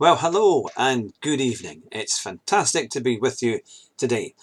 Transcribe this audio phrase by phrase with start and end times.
[0.00, 1.82] Well, hello and good evening.
[1.90, 3.58] It's fantastic to be with you
[3.96, 4.36] today.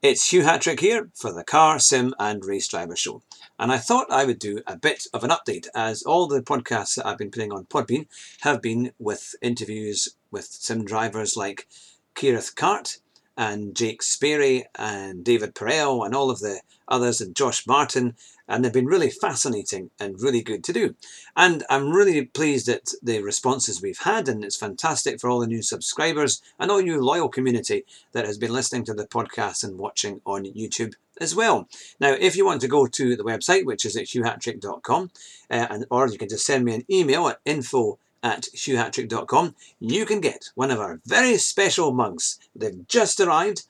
[0.00, 3.20] It's Hugh Hatrick here for the Car, Sim and Race Driver Show.
[3.58, 6.94] And I thought I would do a bit of an update as all the podcasts
[6.94, 8.06] that I've been putting on Podbean
[8.40, 11.68] have been with interviews with sim drivers like
[12.14, 12.96] Keirith Cart
[13.36, 18.14] and Jake Sperry and David Perel and all of the others and Josh Martin
[18.48, 20.94] and they've been really fascinating and really good to do.
[21.36, 25.46] And I'm really pleased at the responses we've had, and it's fantastic for all the
[25.46, 29.78] new subscribers and all you loyal community that has been listening to the podcast and
[29.78, 31.68] watching on YouTube as well.
[32.00, 35.10] Now, if you want to go to the website, which is at hughhatrick.com,
[35.50, 40.04] uh, and or you can just send me an email at info at hughhatrick.com, you
[40.04, 42.40] can get one of our very special mugs.
[42.56, 43.62] They've just arrived,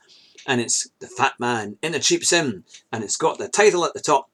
[0.46, 3.92] and it's the Fat Man in a Cheap Sim, and it's got the title at
[3.92, 4.30] the top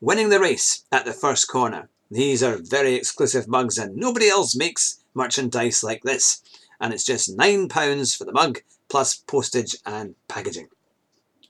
[0.00, 1.88] winning the race at the first corner.
[2.10, 6.42] These are very exclusive mugs and nobody else makes merchandise like this.
[6.80, 10.68] And it's just £9 for the mug plus postage and packaging.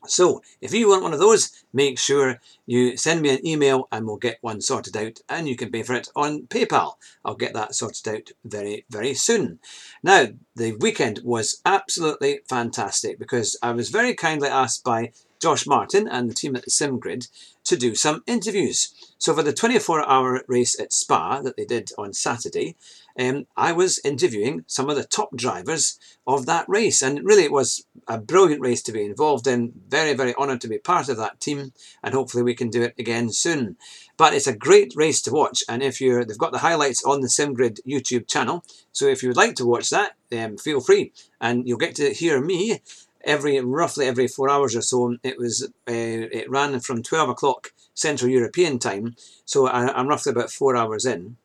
[0.07, 4.05] So if you want one of those, make sure you send me an email and
[4.05, 6.95] we'll get one sorted out and you can pay for it on PayPal.
[7.23, 9.59] I'll get that sorted out very, very soon.
[10.01, 15.11] Now, the weekend was absolutely fantastic because I was very kindly asked by
[15.41, 17.27] Josh Martin and the team at SimGrid
[17.63, 18.93] to do some interviews.
[19.17, 22.75] So for the 24-hour race at Spa that they did on Saturday,
[23.19, 27.01] um, I was interviewing some of the top drivers of that race.
[27.01, 29.73] And really it was a brilliant race to be involved in.
[29.87, 31.73] Very, very honoured to be part of that team.
[32.03, 33.77] And hopefully we can do it again soon.
[34.17, 35.63] But it's a great race to watch.
[35.67, 38.63] And if you're, they've got the highlights on the SimGrid YouTube channel.
[38.91, 41.11] So if you would like to watch that, um, feel free.
[41.39, 42.81] And you'll get to hear me
[43.23, 45.17] every roughly every four hours or so.
[45.23, 49.15] It was uh, it ran from 12 o'clock Central European time.
[49.45, 51.37] So I, am roughly about four hours in.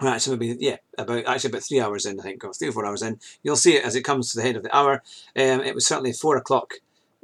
[0.00, 2.86] Actually, maybe yeah, about actually about three hours in, I think, or three or four
[2.86, 3.20] hours in.
[3.42, 5.02] You'll see it as it comes to the head of the hour.
[5.36, 6.74] Um, it was certainly four o'clock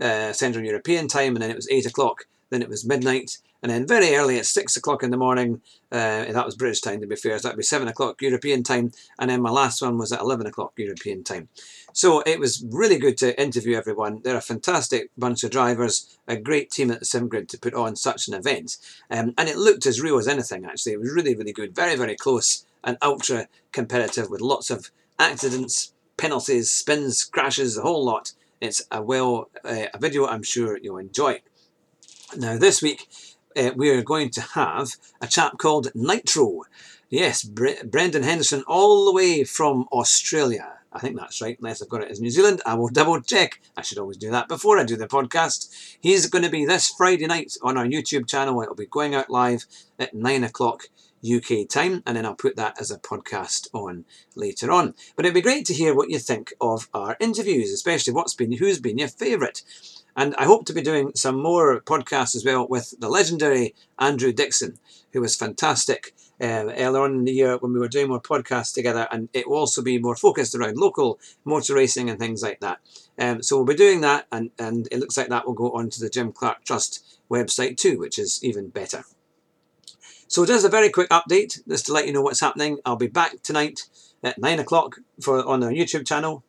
[0.00, 2.26] uh, Central European time, and then it was eight o'clock.
[2.50, 5.60] Then it was midnight, and then very early at six o'clock in the morning.
[5.90, 7.38] Uh, that was British time, to be fair.
[7.38, 10.46] So that'd be seven o'clock European time, and then my last one was at eleven
[10.46, 11.48] o'clock European time.
[11.92, 14.20] So it was really good to interview everyone.
[14.22, 17.96] They're a fantastic bunch of drivers, a great team at the SimGrid to put on
[17.96, 18.76] such an event,
[19.10, 20.64] um, and it looked as real as anything.
[20.64, 24.90] Actually, it was really, really good, very, very close and ultra competitive with lots of
[25.18, 28.32] accidents, penalties, spins, crashes, the whole lot.
[28.60, 31.40] It's a well uh, a video I'm sure you'll enjoy.
[32.36, 33.08] Now this week
[33.58, 36.62] uh, we're going to have a chap called Nitro.
[37.10, 40.74] Yes, Bre Brendan Henderson all the way from Australia.
[40.92, 42.62] I think that's right, unless I've got it as New Zealand.
[42.64, 43.60] I will double check.
[43.76, 45.96] I should always do that before I do the podcast.
[46.00, 48.62] He's going to be this Friday night on our YouTube channel.
[48.62, 49.66] It'll be going out live
[49.98, 50.84] at 9 o'clock
[51.24, 54.94] UK time, and then I'll put that as a podcast on later on.
[55.16, 58.52] But it'd be great to hear what you think of our interviews, especially what's been
[58.52, 59.62] who's been your favourite.
[60.16, 64.32] And I hope to be doing some more podcasts as well with the legendary Andrew
[64.32, 64.78] Dixon,
[65.12, 68.74] who was fantastic uh, earlier on in the year when we were doing more podcasts
[68.74, 72.60] together, and it will also be more focused around local motor racing and things like
[72.60, 72.78] that.
[73.18, 76.00] Um, so we'll be doing that, and, and it looks like that will go onto
[76.00, 79.04] the Jim Clark Trust website too, which is even better.
[80.30, 82.78] So just a very quick update, just to let you know what's happening.
[82.84, 83.88] I'll be back tonight
[84.22, 86.44] at 9 o'clock for on our YouTube channel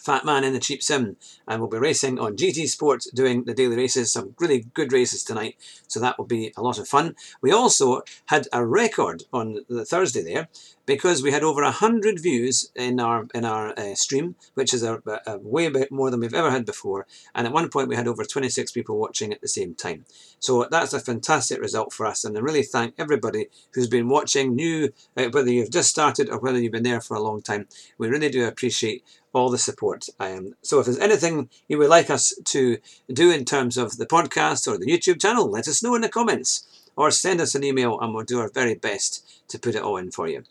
[0.00, 1.16] Fat Man in the Cheap Sim,
[1.46, 5.24] and we'll be racing on GT Sport doing the daily races, some really good races
[5.24, 7.16] tonight, so that will be a lot of fun.
[7.40, 10.48] We also had a record on the Thursday there,
[10.88, 15.02] because we had over 100 views in our in our uh, stream, which is a,
[15.26, 18.08] a, way bit more than we've ever had before, and at one point we had
[18.08, 20.06] over 26 people watching at the same time.
[20.38, 24.56] So that's a fantastic result for us, and I really thank everybody who's been watching,
[24.56, 27.68] new, uh, whether you've just started or whether you've been there for a long time.
[27.98, 30.08] We really do appreciate all the support.
[30.18, 32.78] Um, so if there's anything you would like us to
[33.12, 36.08] do in terms of the podcast or the YouTube channel, let us know in the
[36.08, 36.66] comments
[36.96, 39.96] or send us an email and we'll do our very best to put it all
[39.96, 40.42] in for you.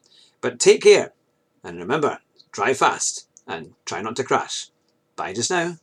[0.41, 1.13] But take care
[1.63, 2.19] and remember,
[2.51, 4.69] drive fast and try not to crash.
[5.15, 5.77] Bye just now.